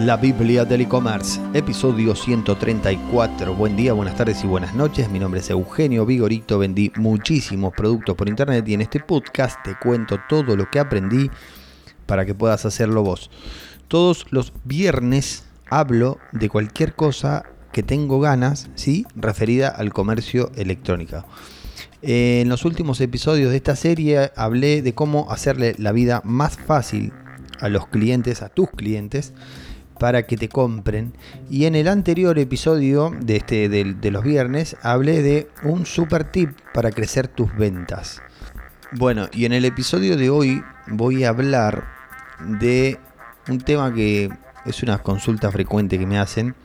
[0.00, 3.54] La Biblia del e-commerce, episodio 134.
[3.54, 5.10] Buen día, buenas tardes y buenas noches.
[5.10, 6.58] Mi nombre es Eugenio Vigorito.
[6.58, 11.30] Vendí muchísimos productos por internet y en este podcast te cuento todo lo que aprendí
[12.06, 13.30] para que puedas hacerlo vos.
[13.86, 19.06] Todos los viernes hablo de cualquier cosa que tengo ganas, ¿sí?
[19.14, 21.26] Referida al comercio electrónico.
[22.00, 27.12] En los últimos episodios de esta serie hablé de cómo hacerle la vida más fácil
[27.60, 29.34] a los clientes, a tus clientes,
[30.02, 31.12] para que te compren.
[31.48, 36.50] Y en el anterior episodio de, este, de, los viernes hablé de un super tip
[36.74, 38.20] para crecer tus ventas.
[38.90, 41.84] Bueno, y en el episodio de hoy voy a hablar
[42.40, 42.98] de
[43.48, 44.28] un tema que
[44.66, 46.56] es una consulta frecuente que me hacen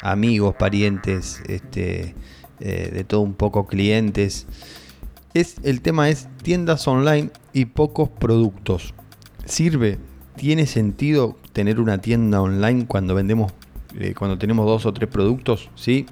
[0.00, 2.14] amigos, parientes, este,
[2.60, 4.46] eh, de todo un poco clientes.
[5.34, 8.94] Es, el tema es tiendas online y pocos productos.
[9.44, 9.98] ¿Sirve?
[10.36, 13.52] ¿Tiene sentido tener una tienda online cuando vendemos,
[13.98, 15.70] eh, cuando tenemos dos o tres productos?
[15.74, 16.06] ¿sí?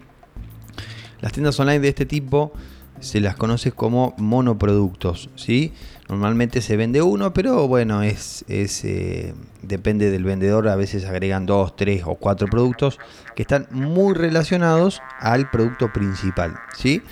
[1.21, 2.53] Las tiendas online de este tipo
[3.01, 5.73] se las conoce como monoproductos, ¿sí?
[6.09, 11.77] Normalmente se vende uno, pero bueno, es, eh, depende del vendedor, a veces agregan dos,
[11.77, 12.99] tres o cuatro productos
[13.35, 17.03] que están muy relacionados al producto principal, ¿sí?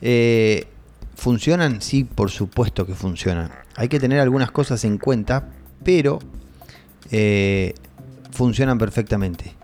[0.00, 0.66] Eh,
[1.14, 1.82] ¿Funcionan?
[1.82, 3.50] Sí, por supuesto que funcionan.
[3.76, 5.48] Hay que tener algunas cosas en cuenta
[5.88, 6.18] pero
[7.10, 7.72] eh,
[8.30, 9.54] funcionan perfectamente.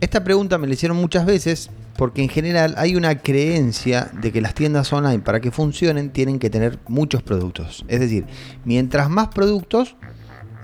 [0.00, 4.40] Esta pregunta me la hicieron muchas veces porque en general hay una creencia de que
[4.40, 7.84] las tiendas online para que funcionen tienen que tener muchos productos.
[7.86, 8.26] Es decir,
[8.64, 9.94] mientras más productos,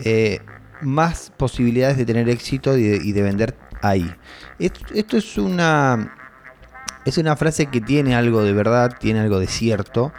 [0.01, 0.41] eh,
[0.83, 4.13] más posibilidades de tener éxito y de, vender ahí.
[4.59, 6.17] Esto, es una
[7.05, 10.13] es una frase que tiene algo de verdad, tiene algo de cierto,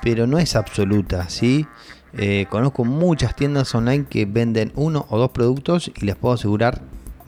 [0.00, 1.66] pero no es absoluta, ¿sí?
[2.16, 6.80] Eh, conozco muchas tiendas online que venden uno o dos productos y les puedo asegurar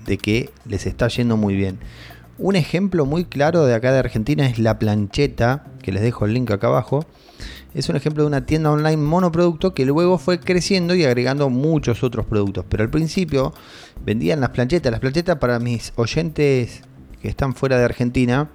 [0.07, 1.79] de que les está yendo muy bien.
[2.39, 6.35] Un ejemplo muy claro de acá de Argentina es La Plancheta, que les dejo el
[6.35, 7.05] link acá abajo.
[7.75, 12.03] Es un ejemplo de una tienda online monoproducto que luego fue creciendo y agregando muchos
[12.03, 12.65] otros productos.
[12.69, 13.53] Pero al principio
[14.05, 14.91] vendían las planchetas.
[14.91, 16.83] Las planchetas para mis oyentes
[17.21, 18.51] que están fuera de Argentina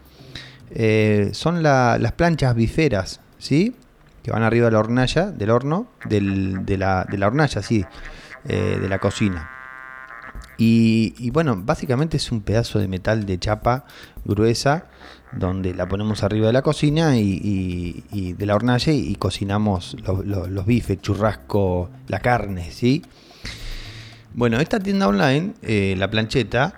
[0.72, 3.76] eh, son las planchas biferas, ¿sí?
[4.24, 7.86] Que van arriba de la hornalla, del horno, de, la, hornalla, sí,
[8.46, 9.50] eh, de la cocina.
[10.58, 13.86] Y, bueno, básicamente es un pedazo de metal de chapa
[14.26, 14.86] gruesa
[15.32, 21.02] donde la ponemos arriba de la cocina y, de la hornalla y, cocinamos los, bifes,
[21.02, 23.02] churrasco, la carne, ¿sí?
[24.34, 26.74] Bueno, esta tienda online, eh, la plancheta,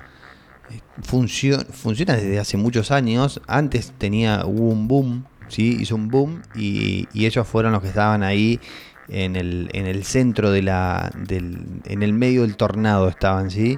[0.71, 3.41] eh, funciona desde hace muchos años.
[3.47, 5.77] Antes tenía, hubo un boom ¿sí?
[5.81, 8.59] hizo un boom y, ellos fueron los que estaban ahí
[9.07, 13.77] en el, en el centro de la, del, en el medio del tornado estaban, ¿sí?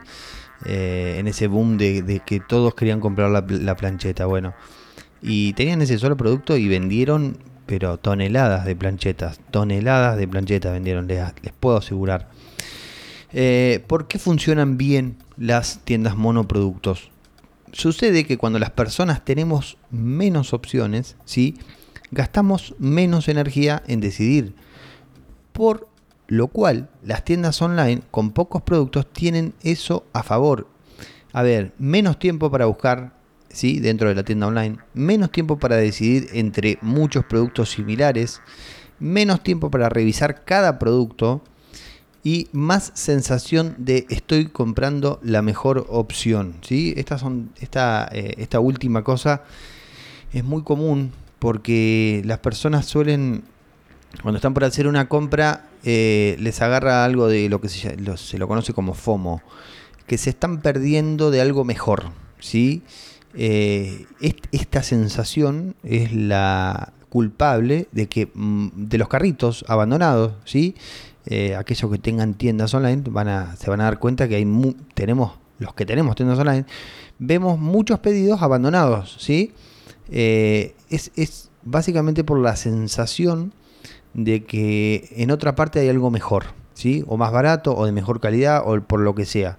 [0.63, 4.53] Eh, en ese boom de, que todos querían comprar la, plancheta, bueno.
[5.21, 11.07] Y tenían ese solo producto y vendieron, pero toneladas de planchetas, toneladas de planchetas vendieron,
[11.07, 11.23] les,
[11.59, 12.29] puedo asegurar.
[13.33, 17.11] Eh, ¿Por qué funcionan bien las tiendas monoproductos?
[17.75, 21.58] Sucede que cuando las personas tenemos menos opciones, ¿sí?
[22.12, 24.56] gastamos menos energía en decidir.
[25.52, 25.90] Por
[26.28, 30.68] lo cual, las tiendas online con pocos productos tienen eso a favor.
[31.34, 33.13] A ver, menos tiempo para buscar
[33.50, 33.80] ¿sí?
[33.80, 38.42] dentro de la tienda online, menos tiempo para decidir entre muchos productos similares,
[39.00, 41.42] menos tiempo para revisar cada producto
[42.25, 46.56] y más sensación de estoy comprando la mejor opción.
[46.62, 46.91] ¿sí?
[46.97, 49.44] Estas son, esta, eh, esta última cosa
[50.34, 53.44] es muy común porque las personas suelen,
[54.24, 58.18] cuando están por hacer una compra, eh, les agarra algo de lo que se, lo,
[58.18, 59.44] se, lo, conoce como FOMO,
[60.07, 62.06] que se están perdiendo de algo mejor.
[62.40, 62.81] ¿sí?
[63.36, 64.07] Eh,
[64.52, 70.74] esta sensación es la culpable de que mm, de los carritos abandonados, ¿sí?
[71.28, 74.75] Eh, aquellos que tengan tiendas online van a, se van a dar cuenta que hay
[74.94, 76.66] tenemos los que tenemos tiendas online
[77.18, 79.51] vemos muchos pedidos abandonados sí
[80.12, 83.54] eh, es, básicamente por la sensación
[84.13, 86.45] de que en otra parte hay algo mejor
[86.75, 89.57] sí o más barato o de mejor calidad o por lo que sea.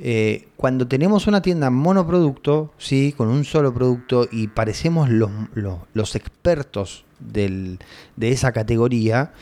[0.00, 3.12] Eh, cuando tenemos una tienda monoproducto, ¿sí?
[3.16, 5.30] con un solo producto y parecemos los,
[5.92, 7.80] los, expertos del,
[8.14, 9.32] de esa categoría,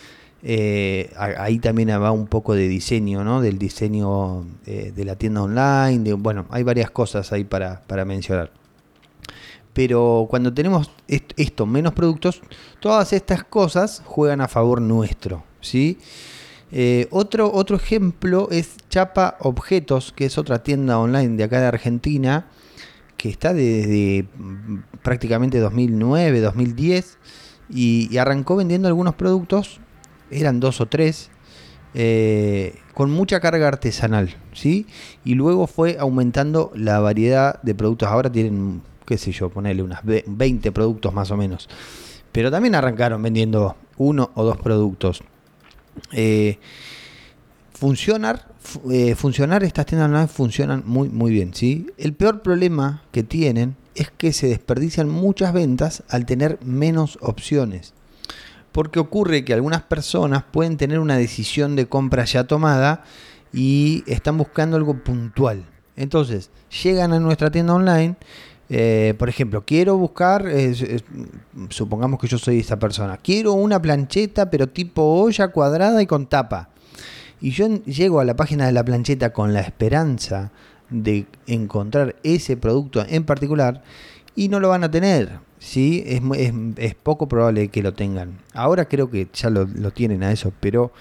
[0.49, 3.41] eh, ahí también va un poco de diseño, ¿no?
[3.41, 6.13] Del diseño eh, de la tienda online.
[6.13, 8.53] Bueno, hay varias cosas ahí para, mencionar.
[9.73, 12.43] Pero cuando tenemos esto, menos productos,
[12.79, 15.99] todas estas cosas juegan a favor nuestro, ¿sí?
[16.71, 21.67] Eh, otro, otro ejemplo es Chapa Objetos, que es otra tienda online de acá de
[21.67, 22.47] Argentina,
[23.17, 27.19] que está desde mm, prácticamente 2009, 2010,
[27.69, 29.81] y, arrancó vendiendo algunos productos,
[30.31, 31.31] eran dos o tres,
[31.95, 34.87] eh, con mucha carga artesanal, ¿sí?
[35.25, 38.09] Y luego fue aumentando la variedad de productos.
[38.09, 41.69] Ahora tienen, qué sé yo, ponerle unas 20 productos más o menos.
[42.33, 45.23] Pero también arrancaron vendiendo uno o dos productos.
[46.13, 46.59] Eh,
[47.73, 48.47] funcionar,
[48.91, 51.87] eh, funcionar estas tiendas online funcionan muy muy bien, ¿sí?
[51.97, 57.95] El peor problema que tienen es que se desperdician muchas ventas al tener menos opciones.
[58.77, 63.05] Porque ocurre que algunas personas pueden tener una decisión de compra ya tomada
[63.51, 65.65] y están buscando algo puntual.
[65.97, 66.51] Entonces,
[66.83, 68.17] llegan a nuestra tienda online
[68.69, 70.47] eh, por ejemplo, quiero buscar,
[71.69, 76.27] supongamos que yo soy esa persona, quiero una plancheta pero tipo olla cuadrada y con
[76.27, 76.71] tapa.
[77.41, 80.51] Y yo llego a la página de la plancheta con la esperanza
[80.91, 83.83] de encontrar ese producto en particular
[84.37, 85.41] y no lo van a tener.
[85.59, 86.05] ¿sí?
[86.07, 86.23] Es,
[86.77, 88.39] es, poco probable que lo tengan.
[88.55, 90.93] Ahora creo que ya lo, tienen a eso, pero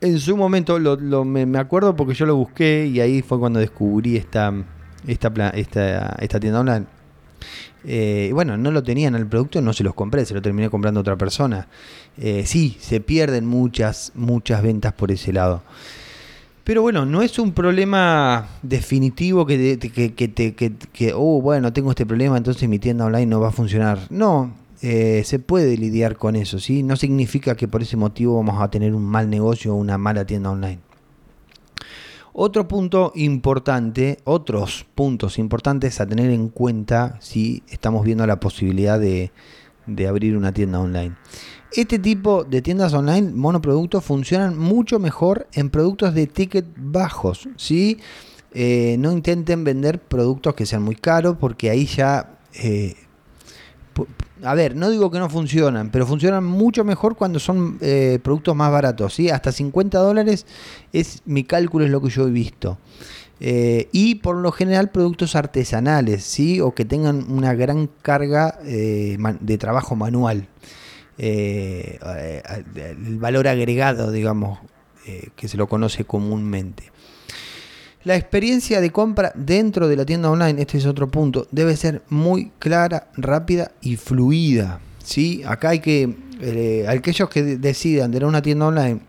[0.00, 4.16] en su momento lo, me acuerdo porque yo lo busqué y ahí fue cuando descubrí
[4.16, 4.52] esta
[5.06, 6.86] esta, esta, esta tienda online.
[7.86, 11.00] Eh, bueno, no lo tenían el producto, no se los compré, se lo terminé comprando
[11.00, 11.68] otra persona.
[12.16, 15.62] Eh, sí, se pierden muchas, muchas ventas por ese lado.
[16.64, 20.54] Pero bueno, no es un problema definitivo que, que, que,
[20.92, 23.98] que, oh, bueno, tengo este problema, entonces mi tienda online no va a funcionar.
[24.08, 24.50] No,
[24.80, 26.82] eh, se puede lidiar con eso, ¿sí?
[26.82, 30.24] No significa que por ese motivo vamos a tener un mal negocio o una mala
[30.24, 30.78] tienda online.
[32.32, 38.98] Otro punto importante, otros puntos importantes a tener en cuenta si estamos viendo la posibilidad
[38.98, 39.30] de,
[40.08, 41.14] abrir una tienda online.
[41.72, 47.48] Este tipo de tiendas online monoproductos funcionan mucho mejor en productos de ticket bajos.
[47.56, 47.98] ¿sí?
[48.52, 52.94] Eh, no intenten vender productos que sean muy caros porque ahí ya eh,
[54.42, 58.54] a ver, no digo que no funcionan, pero funcionan mucho mejor cuando son eh, productos
[58.54, 59.14] más baratos.
[59.14, 59.30] ¿sí?
[59.30, 60.46] Hasta 50 dólares
[60.92, 62.78] es mi cálculo, es lo que yo he visto.
[63.46, 66.62] Eh, y por lo general productos artesanales, ¿sí?
[66.62, 70.48] o que tengan una gran carga eh, de trabajo manual.
[71.18, 71.98] el
[73.18, 74.60] valor agregado, digamos,
[75.36, 76.94] que se lo conoce comúnmente.
[78.04, 82.02] La experiencia de compra dentro de la tienda online, este es otro punto, debe ser
[82.10, 84.80] muy clara, rápida y fluida.
[85.02, 85.42] ¿sí?
[85.46, 89.00] Acá hay que, eh, aquellos que decidan tener una tienda online,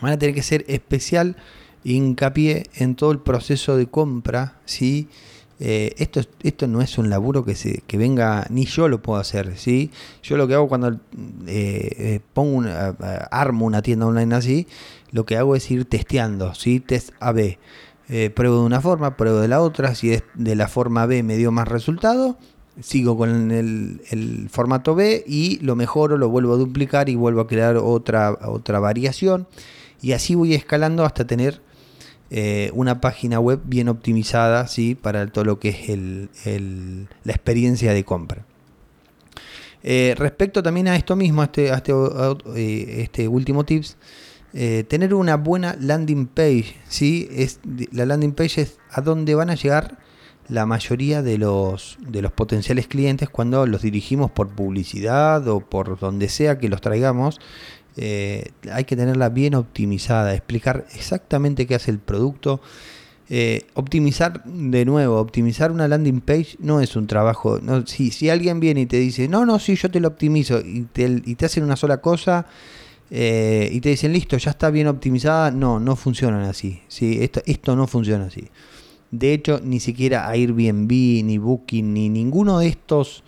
[0.00, 1.36] van a tener que ser especial
[1.84, 4.56] hincapié en todo el proceso de compra.
[4.64, 5.08] ¿sí?
[5.60, 9.20] Eh, esto, esto no es un laburo que, se, que venga, ni yo lo puedo
[9.20, 9.56] hacer.
[9.56, 9.90] ¿sí?
[10.22, 10.98] Yo lo que hago cuando
[11.46, 12.88] eh, pongo una,
[13.30, 14.66] armo una tienda online así,
[15.12, 16.80] lo que hago es ir testeando, ¿sí?
[16.80, 17.58] test AB.
[18.08, 21.38] Eh, pruebo de una forma, pruebo de la otra, si de la forma B me
[21.38, 22.36] dio más resultado,
[22.82, 27.46] sigo con el, formato B y lo mejoro, lo vuelvo a duplicar y vuelvo a
[27.46, 29.46] crear otra, otra variación
[30.02, 31.62] y así voy escalando hasta tener
[32.30, 34.94] eh, una página web bien optimizada ¿sí?
[34.94, 35.88] para todo lo que es
[37.24, 38.44] la experiencia de compra.
[39.82, 43.98] Eh, respecto también a esto mismo, este, a este, este último tips,
[44.54, 47.28] eh, tener una buena landing page, ¿sí?
[47.30, 47.60] Es,
[47.92, 49.98] la landing page es a donde van a llegar
[50.48, 55.98] la mayoría de los, de los potenciales clientes cuando los dirigimos por publicidad o por
[55.98, 57.40] donde sea que los traigamos.
[57.96, 62.60] Eh, hay que tenerla bien optimizada, explicar exactamente qué hace el producto.
[63.30, 67.58] Eh, optimizar de nuevo, optimizar una landing page no es un trabajo.
[67.60, 70.82] No, si, alguien viene y te dice, no, no, sí, yo te lo optimizo y
[70.92, 72.46] te, hacen una sola cosa,
[73.10, 75.50] eh, y te dicen, listo, ya está bien optimizada.
[75.50, 76.82] No, no funcionan así.
[76.88, 77.18] ¿sí?
[77.22, 78.48] Esto, esto no funciona así.
[79.10, 83.22] De hecho, ni siquiera Airbnb, ni Booking, ni ninguno de estos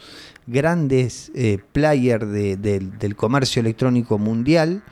[0.47, 4.83] grandes eh, players del comercio electrónico mundial,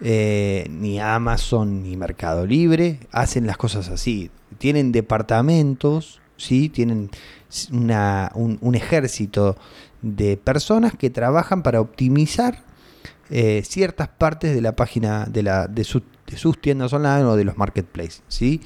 [0.00, 4.30] eh, ni Amazon, ni Mercado Libre, hacen las cosas así.
[4.58, 6.68] Tienen departamentos, ¿sí?
[6.68, 7.10] tienen
[7.72, 9.56] un, un ejército
[10.02, 12.66] de personas que trabajan para optimizar
[13.28, 16.02] eh, ciertas partes de la página de, la, de, sus
[16.60, 18.22] tiendas online o de los marketplaces.
[18.28, 18.60] ¿sí?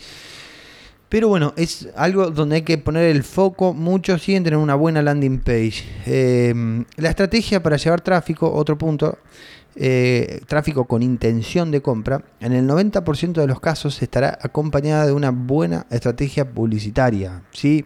[1.11, 4.77] Pero bueno, es algo donde hay que poner el foco mucho sí en tener una
[4.77, 5.83] buena landing page.
[6.07, 9.19] Eh, la estrategia para llevar tráfico, otro punto,
[9.75, 15.13] eh, tráfico con intención de compra, en el 90% de los casos estará acompañada de
[15.13, 17.43] una buena estrategia publicitaria.
[17.51, 17.85] ¿sí?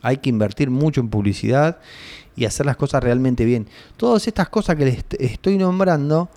[0.00, 1.78] Hay que invertir mucho en publicidad
[2.36, 3.66] y hacer las cosas realmente bien.
[3.96, 6.28] Todas estas cosas que les estoy nombrando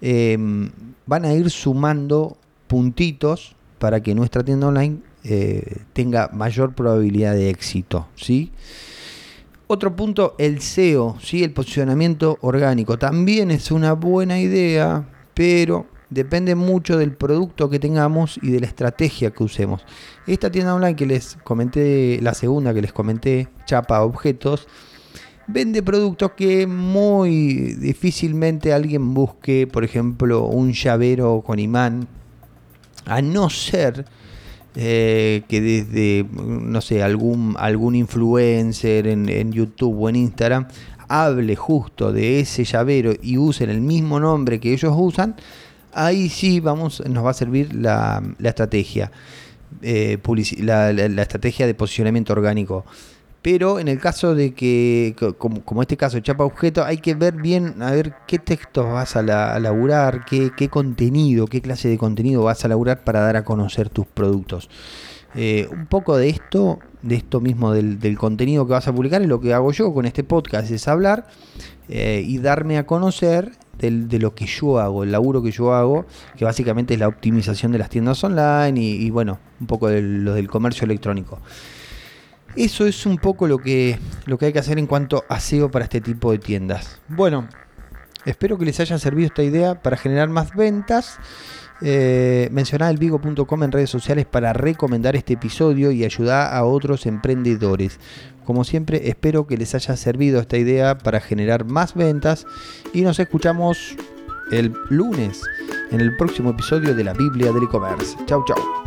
[0.00, 0.68] em,
[1.06, 7.50] van a ir sumando puntitos para que nuestra tienda online eh, tenga mayor probabilidad de
[7.50, 8.06] éxito.
[8.14, 8.52] ¿sí?
[9.66, 11.42] Otro punto, el SEO, ¿sí?
[11.42, 12.98] el posicionamiento orgánico.
[12.98, 18.66] También es una buena idea, pero depende mucho del producto que tengamos y de la
[18.66, 19.82] estrategia que usemos.
[20.26, 24.68] Esta tienda online que les comenté, la segunda que les comenté, Chapa Objetos,
[25.46, 32.06] vende productos que muy difícilmente alguien busque, por ejemplo, un llavero con imán,
[33.06, 34.04] a no ser
[34.76, 40.66] eh, que desde, no sé, algún, algún influencer en, en, YouTube o en Instagram
[41.08, 45.36] hable justo de ese llavero y usen el mismo nombre que ellos usan,
[45.92, 49.10] ahí sí vamos, nos va a servir la, estrategia,
[49.82, 50.18] eh,
[50.58, 50.90] la,
[51.22, 52.84] estrategia de posicionamiento orgánico.
[53.44, 57.82] Pero en el caso de que, como, este caso, chapa objeto, hay que ver bien,
[57.82, 62.68] a ver qué textos vas a, laburar, qué, contenido, qué clase de contenido vas a
[62.68, 64.70] laburar para dar a conocer tus productos.
[65.34, 69.28] Eh, un poco de esto, de esto mismo del, contenido que vas a publicar, es
[69.28, 71.26] lo que hago yo con este podcast, es hablar
[71.90, 76.06] eh, y darme a conocer de lo que yo hago, el laburo que yo hago,
[76.38, 80.32] que básicamente es la optimización de las tiendas online y, bueno, un poco de lo
[80.32, 81.40] del comercio electrónico.
[82.56, 85.70] Eso es un poco lo que, lo que hay que hacer en cuanto a SEO
[85.70, 87.00] para este tipo de tiendas.
[87.08, 87.48] Bueno,
[88.24, 91.18] espero que les haya servido esta idea para generar más ventas.
[91.82, 97.06] Eh, mencionad el vigo.com en redes sociales para recomendar este episodio y ayudar a otros
[97.06, 97.98] emprendedores.
[98.44, 102.46] Como siempre, espero que les haya servido esta idea para generar más ventas
[102.92, 103.96] y nos escuchamos
[104.52, 105.42] el lunes
[105.90, 108.16] en el próximo episodio de la Biblia del e-commerce.
[108.26, 108.83] Chau, chau.